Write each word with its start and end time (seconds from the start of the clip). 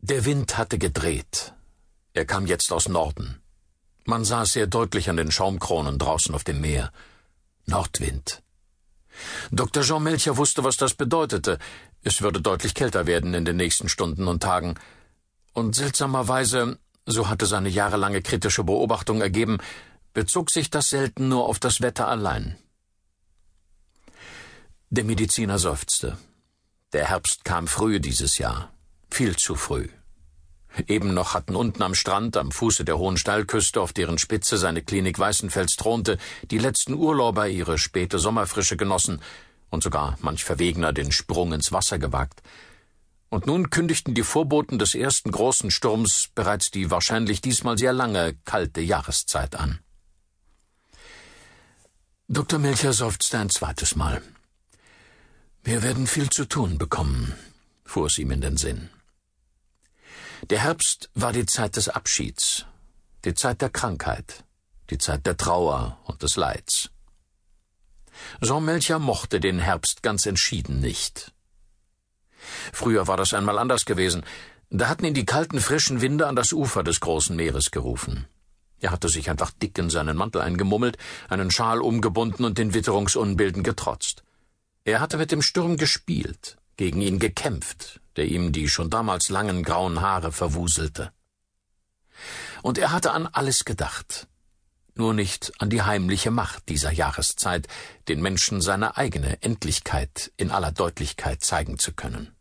Der 0.00 0.24
Wind 0.24 0.56
hatte 0.56 0.78
gedreht. 0.78 1.54
Er 2.12 2.24
kam 2.24 2.46
jetzt 2.46 2.72
aus 2.72 2.88
Norden. 2.88 3.40
Man 4.04 4.24
sah 4.24 4.42
es 4.42 4.52
sehr 4.52 4.66
deutlich 4.66 5.10
an 5.10 5.16
den 5.16 5.30
Schaumkronen 5.32 5.98
draußen 5.98 6.34
auf 6.34 6.44
dem 6.44 6.60
Meer. 6.60 6.92
Nordwind. 7.66 8.42
Dr. 9.50 9.82
Jean 9.82 10.02
Melcher 10.02 10.36
wusste, 10.36 10.62
was 10.62 10.76
das 10.76 10.94
bedeutete. 10.94 11.58
Es 12.02 12.22
würde 12.22 12.40
deutlich 12.40 12.74
kälter 12.74 13.06
werden 13.06 13.34
in 13.34 13.44
den 13.44 13.56
nächsten 13.56 13.88
Stunden 13.88 14.28
und 14.28 14.42
Tagen. 14.42 14.78
Und 15.52 15.74
seltsamerweise, 15.74 16.78
so 17.06 17.28
hatte 17.28 17.46
seine 17.46 17.68
jahrelange 17.68 18.22
kritische 18.22 18.62
Beobachtung 18.62 19.20
ergeben, 19.20 19.58
bezog 20.12 20.50
sich 20.50 20.70
das 20.70 20.90
selten 20.90 21.28
nur 21.28 21.46
auf 21.48 21.58
das 21.58 21.80
Wetter 21.80 22.06
allein. 22.06 22.56
Der 24.90 25.04
Mediziner 25.04 25.58
seufzte. 25.58 26.16
Der 26.92 27.08
Herbst 27.08 27.44
kam 27.44 27.66
früh 27.66 27.98
dieses 27.98 28.38
Jahr. 28.38 28.70
Viel 29.16 29.34
zu 29.34 29.54
früh. 29.54 29.88
Eben 30.88 31.14
noch 31.14 31.32
hatten 31.32 31.56
unten 31.56 31.82
am 31.82 31.94
Strand, 31.94 32.36
am 32.36 32.50
Fuße 32.52 32.84
der 32.84 32.98
hohen 32.98 33.16
Steilküste, 33.16 33.80
auf 33.80 33.94
deren 33.94 34.18
Spitze 34.18 34.58
seine 34.58 34.82
Klinik 34.82 35.18
Weißenfels 35.18 35.76
thronte, 35.76 36.18
die 36.50 36.58
letzten 36.58 36.92
Urlauber 36.92 37.48
ihre 37.48 37.78
späte 37.78 38.18
Sommerfrische 38.18 38.76
genossen 38.76 39.22
und 39.70 39.82
sogar 39.82 40.18
manch 40.20 40.44
Verwegener 40.44 40.92
den 40.92 41.12
Sprung 41.12 41.54
ins 41.54 41.72
Wasser 41.72 41.98
gewagt. 41.98 42.42
Und 43.30 43.46
nun 43.46 43.70
kündigten 43.70 44.12
die 44.12 44.22
Vorboten 44.22 44.78
des 44.78 44.94
ersten 44.94 45.30
großen 45.30 45.70
Sturms 45.70 46.28
bereits 46.34 46.70
die 46.70 46.90
wahrscheinlich 46.90 47.40
diesmal 47.40 47.78
sehr 47.78 47.94
lange 47.94 48.34
kalte 48.44 48.82
Jahreszeit 48.82 49.56
an. 49.56 49.78
Dr. 52.28 52.58
Melcher 52.58 52.92
seufzte 52.92 53.38
ein 53.38 53.48
zweites 53.48 53.96
Mal. 53.96 54.20
Wir 55.64 55.82
werden 55.82 56.06
viel 56.06 56.28
zu 56.28 56.44
tun 56.44 56.76
bekommen, 56.76 57.32
fuhr 57.86 58.08
es 58.08 58.18
ihm 58.18 58.30
in 58.30 58.42
den 58.42 58.58
Sinn. 58.58 58.90
Der 60.48 60.60
Herbst 60.60 61.10
war 61.14 61.32
die 61.32 61.44
Zeit 61.44 61.74
des 61.74 61.88
Abschieds, 61.88 62.66
die 63.24 63.34
Zeit 63.34 63.62
der 63.62 63.68
Krankheit, 63.68 64.44
die 64.90 64.98
Zeit 64.98 65.26
der 65.26 65.36
Trauer 65.36 65.98
und 66.04 66.22
des 66.22 66.36
Leids. 66.36 66.90
Jean 68.40 68.64
Melcher 68.64 69.00
mochte 69.00 69.40
den 69.40 69.58
Herbst 69.58 70.04
ganz 70.04 70.24
entschieden 70.24 70.78
nicht. 70.78 71.32
Früher 72.72 73.08
war 73.08 73.16
das 73.16 73.34
einmal 73.34 73.58
anders 73.58 73.86
gewesen. 73.86 74.24
Da 74.70 74.88
hatten 74.88 75.04
ihn 75.04 75.14
die 75.14 75.26
kalten, 75.26 75.58
frischen 75.58 76.00
Winde 76.00 76.28
an 76.28 76.36
das 76.36 76.52
Ufer 76.52 76.84
des 76.84 77.00
großen 77.00 77.34
Meeres 77.34 77.72
gerufen. 77.72 78.28
Er 78.78 78.92
hatte 78.92 79.08
sich 79.08 79.28
einfach 79.28 79.50
dick 79.50 79.76
in 79.78 79.90
seinen 79.90 80.16
Mantel 80.16 80.42
eingemummelt, 80.42 80.96
einen 81.28 81.50
Schal 81.50 81.80
umgebunden 81.80 82.44
und 82.44 82.56
den 82.56 82.72
Witterungsunbilden 82.72 83.64
getrotzt. 83.64 84.22
Er 84.84 85.00
hatte 85.00 85.16
mit 85.16 85.32
dem 85.32 85.42
Sturm 85.42 85.76
gespielt, 85.76 86.56
gegen 86.76 87.00
ihn 87.00 87.18
gekämpft, 87.18 88.00
der 88.16 88.26
ihm 88.26 88.52
die 88.52 88.68
schon 88.68 88.90
damals 88.90 89.28
langen 89.28 89.62
grauen 89.62 90.00
Haare 90.00 90.32
verwuselte. 90.32 91.12
Und 92.62 92.78
er 92.78 92.92
hatte 92.92 93.12
an 93.12 93.26
alles 93.26 93.64
gedacht, 93.64 94.26
nur 94.94 95.12
nicht 95.12 95.52
an 95.58 95.70
die 95.70 95.82
heimliche 95.82 96.30
Macht 96.30 96.68
dieser 96.68 96.90
Jahreszeit, 96.90 97.68
den 98.08 98.22
Menschen 98.22 98.60
seine 98.60 98.96
eigene 98.96 99.42
Endlichkeit 99.42 100.32
in 100.36 100.50
aller 100.50 100.72
Deutlichkeit 100.72 101.44
zeigen 101.44 101.78
zu 101.78 101.92
können. 101.92 102.32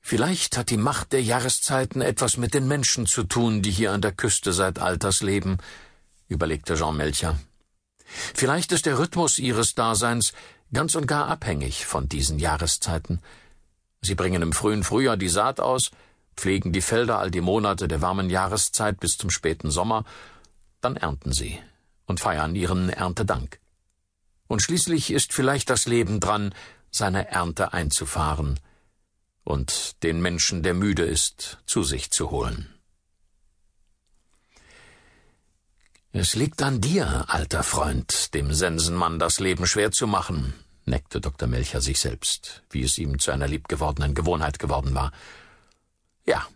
Vielleicht 0.00 0.58
hat 0.58 0.70
die 0.70 0.76
Macht 0.76 1.12
der 1.12 1.22
Jahreszeiten 1.22 2.02
etwas 2.02 2.36
mit 2.36 2.52
den 2.52 2.68
Menschen 2.68 3.06
zu 3.06 3.24
tun, 3.24 3.62
die 3.62 3.70
hier 3.70 3.92
an 3.92 4.02
der 4.02 4.12
Küste 4.12 4.52
seit 4.52 4.78
Alters 4.78 5.22
leben, 5.22 5.58
überlegte 6.28 6.74
Jean 6.74 6.96
Melcher. 6.96 7.40
Vielleicht 8.04 8.70
ist 8.72 8.86
der 8.86 8.98
Rhythmus 8.98 9.38
ihres 9.38 9.74
Daseins 9.74 10.32
ganz 10.74 10.94
und 10.94 11.06
gar 11.06 11.28
abhängig 11.28 11.86
von 11.86 12.08
diesen 12.08 12.38
Jahreszeiten. 12.38 13.20
Sie 14.02 14.14
bringen 14.14 14.42
im 14.42 14.52
frühen 14.52 14.84
Frühjahr 14.84 15.16
die 15.16 15.28
Saat 15.28 15.60
aus, 15.60 15.90
pflegen 16.36 16.72
die 16.72 16.82
Felder 16.82 17.18
all 17.18 17.30
die 17.30 17.40
Monate 17.40 17.88
der 17.88 18.02
warmen 18.02 18.28
Jahreszeit 18.28 19.00
bis 19.00 19.16
zum 19.16 19.30
späten 19.30 19.70
Sommer, 19.70 20.04
dann 20.80 20.96
ernten 20.96 21.32
sie 21.32 21.58
und 22.06 22.20
feiern 22.20 22.54
ihren 22.54 22.90
Erntedank. 22.90 23.60
Und 24.46 24.62
schließlich 24.62 25.10
ist 25.10 25.32
vielleicht 25.32 25.70
das 25.70 25.86
Leben 25.86 26.20
dran, 26.20 26.54
seine 26.90 27.28
Ernte 27.28 27.72
einzufahren 27.72 28.60
und 29.42 30.02
den 30.02 30.20
Menschen, 30.20 30.62
der 30.62 30.74
müde 30.74 31.04
ist, 31.04 31.58
zu 31.66 31.82
sich 31.82 32.10
zu 32.10 32.30
holen. 32.30 32.68
Es 36.12 36.34
liegt 36.34 36.62
an 36.62 36.80
dir, 36.80 37.24
alter 37.28 37.64
Freund, 37.64 38.34
dem 38.34 38.54
Sensenmann 38.54 39.18
das 39.18 39.40
Leben 39.40 39.66
schwer 39.66 39.90
zu 39.90 40.06
machen, 40.06 40.54
neckte 40.84 41.20
Dr. 41.20 41.48
Melcher 41.48 41.80
sich 41.80 41.98
selbst, 41.98 42.62
wie 42.70 42.82
es 42.82 42.98
ihm 42.98 43.18
zu 43.18 43.30
einer 43.30 43.48
liebgewordenen 43.48 44.14
Gewohnheit 44.14 44.58
geworden 44.58 44.94
war. 44.94 45.12
Ja, 46.26 46.46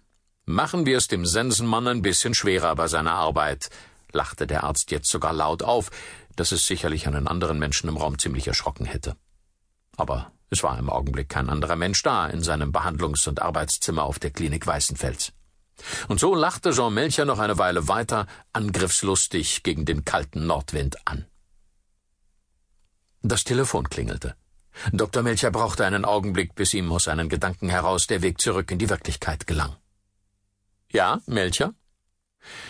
machen 0.44 0.86
wir 0.86 0.96
es 0.96 1.08
dem 1.08 1.26
Sensenmann 1.26 1.88
ein 1.88 2.02
bisschen 2.02 2.34
schwerer 2.34 2.74
bei 2.74 2.88
seiner 2.88 3.12
Arbeit, 3.12 3.70
lachte 4.12 4.46
der 4.46 4.64
Arzt 4.64 4.90
jetzt 4.90 5.10
sogar 5.10 5.32
laut 5.32 5.62
auf, 5.62 5.90
dass 6.36 6.52
es 6.52 6.66
sicherlich 6.66 7.06
einen 7.06 7.26
anderen 7.26 7.58
Menschen 7.58 7.88
im 7.88 7.96
Raum 7.96 8.18
ziemlich 8.18 8.46
erschrocken 8.46 8.86
hätte. 8.86 9.16
Aber 9.96 10.32
es 10.50 10.62
war 10.62 10.78
im 10.78 10.88
Augenblick 10.88 11.28
kein 11.28 11.50
anderer 11.50 11.76
Mensch 11.76 12.02
da 12.02 12.26
in 12.26 12.42
seinem 12.42 12.72
Behandlungs- 12.72 13.28
und 13.28 13.42
Arbeitszimmer 13.42 14.04
auf 14.04 14.18
der 14.18 14.30
Klinik 14.30 14.66
Weißenfels. 14.66 15.32
Und 16.08 16.18
so 16.20 16.34
lachte 16.34 16.72
Jean 16.72 16.94
Melcher 16.94 17.24
noch 17.24 17.38
eine 17.38 17.58
Weile 17.58 17.88
weiter, 17.88 18.26
angriffslustig 18.52 19.62
gegen 19.62 19.84
den 19.84 20.04
kalten 20.04 20.46
Nordwind 20.46 20.96
an. 21.06 21.26
Das 23.22 23.44
Telefon 23.44 23.88
klingelte. 23.88 24.36
Dr. 24.92 25.22
Melcher 25.22 25.50
brauchte 25.50 25.84
einen 25.84 26.04
Augenblick, 26.04 26.54
bis 26.54 26.72
ihm 26.74 26.92
aus 26.92 27.04
seinen 27.04 27.28
Gedanken 27.28 27.68
heraus 27.68 28.06
der 28.06 28.22
Weg 28.22 28.40
zurück 28.40 28.70
in 28.70 28.78
die 28.78 28.88
Wirklichkeit 28.88 29.46
gelang. 29.46 29.76
Ja, 30.92 31.20
Melcher? 31.26 31.74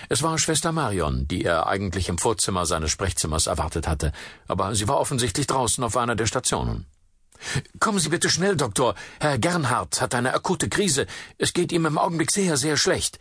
Es 0.08 0.22
war 0.22 0.38
Schwester 0.38 0.72
Marion, 0.72 1.28
die 1.28 1.44
er 1.44 1.66
eigentlich 1.66 2.08
im 2.08 2.18
Vorzimmer 2.18 2.64
seines 2.64 2.90
Sprechzimmers 2.90 3.46
erwartet 3.46 3.86
hatte, 3.86 4.12
aber 4.46 4.74
sie 4.74 4.88
war 4.88 4.98
offensichtlich 4.98 5.46
draußen 5.46 5.84
auf 5.84 5.96
einer 5.96 6.16
der 6.16 6.26
Stationen. 6.26 6.86
Kommen 7.78 8.00
Sie 8.00 8.08
bitte 8.08 8.30
schnell, 8.30 8.56
Doktor. 8.56 8.94
Herr 9.20 9.38
Gernhardt 9.38 10.00
hat 10.00 10.14
eine 10.14 10.34
akute 10.34 10.68
Krise. 10.68 11.06
Es 11.36 11.52
geht 11.52 11.70
ihm 11.70 11.86
im 11.86 11.98
Augenblick 11.98 12.32
sehr, 12.32 12.56
sehr 12.56 12.76
schlecht. 12.76 13.20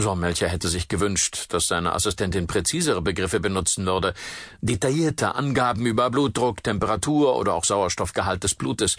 Jean 0.00 0.18
Melcher 0.18 0.48
hätte 0.48 0.68
sich 0.68 0.88
gewünscht, 0.88 1.46
dass 1.50 1.66
seine 1.66 1.92
Assistentin 1.92 2.46
präzisere 2.46 3.02
Begriffe 3.02 3.40
benutzen 3.40 3.84
würde, 3.84 4.14
detaillierte 4.60 5.34
Angaben 5.34 5.84
über 5.86 6.10
Blutdruck, 6.10 6.62
Temperatur 6.62 7.36
oder 7.36 7.54
auch 7.54 7.64
Sauerstoffgehalt 7.64 8.42
des 8.42 8.54
Blutes. 8.54 8.96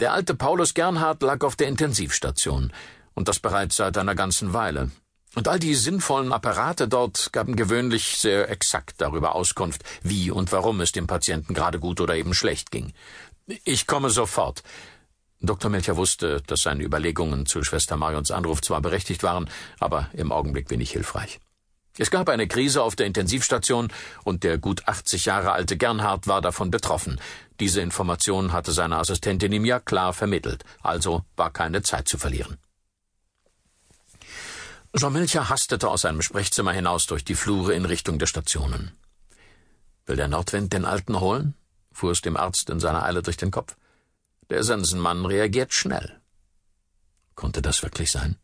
Der 0.00 0.12
alte 0.12 0.34
Paulus 0.34 0.74
Gernhardt 0.74 1.22
lag 1.22 1.44
auf 1.44 1.56
der 1.56 1.68
Intensivstation, 1.68 2.72
und 3.14 3.28
das 3.28 3.40
bereits 3.40 3.76
seit 3.76 3.98
einer 3.98 4.14
ganzen 4.14 4.52
Weile. 4.52 4.90
Und 5.34 5.48
all 5.48 5.58
die 5.58 5.74
sinnvollen 5.74 6.32
Apparate 6.32 6.88
dort 6.88 7.32
gaben 7.32 7.56
gewöhnlich 7.56 8.18
sehr 8.18 8.50
exakt 8.50 9.00
darüber 9.00 9.34
Auskunft, 9.34 9.82
wie 10.02 10.30
und 10.30 10.52
warum 10.52 10.80
es 10.80 10.92
dem 10.92 11.06
Patienten 11.06 11.54
gerade 11.54 11.80
gut 11.80 12.00
oder 12.00 12.14
eben 12.16 12.34
schlecht 12.34 12.70
ging. 12.70 12.92
Ich 13.64 13.86
komme 13.86 14.10
sofort. 14.10 14.62
Dr. 15.42 15.70
Melcher 15.70 15.96
wusste, 15.96 16.40
dass 16.46 16.60
seine 16.60 16.84
Überlegungen 16.84 17.46
zu 17.46 17.64
Schwester 17.64 17.96
Marions 17.96 18.30
Anruf 18.30 18.62
zwar 18.62 18.80
berechtigt 18.80 19.24
waren, 19.24 19.50
aber 19.80 20.08
im 20.12 20.30
Augenblick 20.30 20.70
wenig 20.70 20.92
hilfreich. 20.92 21.40
Es 21.98 22.10
gab 22.10 22.28
eine 22.28 22.46
Krise 22.46 22.82
auf 22.82 22.96
der 22.96 23.06
Intensivstation 23.06 23.92
und 24.24 24.44
der 24.44 24.56
gut 24.56 24.88
80 24.88 25.26
Jahre 25.26 25.52
alte 25.52 25.76
Gernhardt 25.76 26.26
war 26.26 26.40
davon 26.40 26.70
betroffen. 26.70 27.20
Diese 27.60 27.80
Information 27.80 28.52
hatte 28.52 28.72
seine 28.72 28.96
Assistentin 28.96 29.52
ihm 29.52 29.64
ja 29.64 29.78
klar 29.80 30.12
vermittelt, 30.12 30.64
also 30.80 31.24
war 31.36 31.50
keine 31.50 31.82
Zeit 31.82 32.08
zu 32.08 32.18
verlieren. 32.18 32.56
Jean 34.96 35.12
Melcher 35.12 35.48
hastete 35.48 35.88
aus 35.88 36.02
seinem 36.02 36.22
Sprechzimmer 36.22 36.72
hinaus 36.72 37.06
durch 37.06 37.24
die 37.24 37.34
Flure 37.34 37.74
in 37.74 37.84
Richtung 37.84 38.18
der 38.18 38.26
Stationen. 38.26 38.92
Will 40.06 40.16
der 40.16 40.28
Nordwind 40.28 40.72
den 40.72 40.84
Alten 40.84 41.18
holen? 41.18 41.54
fuhr 41.92 42.12
es 42.12 42.22
dem 42.22 42.36
Arzt 42.36 42.70
in 42.70 42.80
seiner 42.80 43.02
Eile 43.04 43.22
durch 43.22 43.36
den 43.36 43.50
Kopf. 43.50 43.76
Der 44.50 44.62
Sensenmann 44.62 45.24
reagiert 45.26 45.72
schnell. 45.72 46.20
Konnte 47.34 47.62
das 47.62 47.82
wirklich 47.82 48.10
sein? 48.10 48.36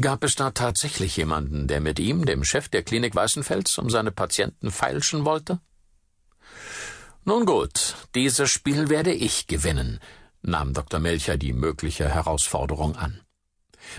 Gab 0.00 0.24
es 0.24 0.34
da 0.34 0.50
tatsächlich 0.50 1.16
jemanden, 1.16 1.68
der 1.68 1.80
mit 1.80 1.98
ihm, 1.98 2.26
dem 2.26 2.44
Chef 2.44 2.68
der 2.68 2.82
Klinik 2.82 3.14
Weißenfels, 3.14 3.78
um 3.78 3.90
seine 3.90 4.10
Patienten 4.10 4.70
feilschen 4.70 5.24
wollte? 5.24 5.60
Nun 7.24 7.46
gut, 7.46 7.94
dieses 8.14 8.50
Spiel 8.50 8.88
werde 8.88 9.12
ich 9.12 9.46
gewinnen, 9.46 10.00
nahm 10.42 10.74
Dr. 10.74 11.00
Melcher 11.00 11.38
die 11.38 11.52
mögliche 11.52 12.08
Herausforderung 12.08 12.96
an 12.96 13.24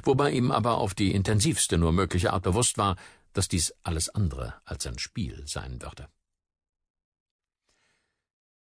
wobei 0.03 0.31
ihm 0.31 0.51
aber 0.51 0.77
auf 0.77 0.93
die 0.93 1.13
intensivste 1.13 1.77
nur 1.77 1.91
mögliche 1.91 2.33
Art 2.33 2.43
bewusst 2.43 2.77
war, 2.77 2.95
dass 3.33 3.47
dies 3.47 3.73
alles 3.83 4.09
andere 4.09 4.55
als 4.63 4.87
ein 4.87 4.99
Spiel 4.99 5.43
sein 5.45 5.81
würde. 5.81 6.07